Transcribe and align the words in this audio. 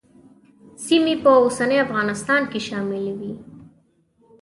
سیمې 0.85 1.15
په 1.23 1.29
اوسني 1.41 1.77
افغانستان 1.85 2.41
کې 2.51 2.59
شاملې 2.67 3.13
وې. 3.19 3.33